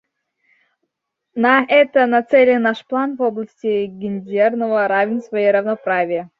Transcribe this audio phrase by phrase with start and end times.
[1.43, 1.51] На
[1.81, 6.27] это нацелен наш план в области гендерного равенства и равноправия.